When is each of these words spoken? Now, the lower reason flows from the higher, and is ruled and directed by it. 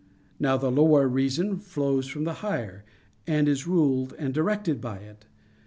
Now, 0.39 0.57
the 0.57 0.71
lower 0.71 1.07
reason 1.07 1.59
flows 1.59 2.07
from 2.07 2.23
the 2.23 2.33
higher, 2.41 2.83
and 3.27 3.47
is 3.47 3.67
ruled 3.67 4.15
and 4.17 4.33
directed 4.33 4.81
by 4.81 4.97
it. 4.97 5.27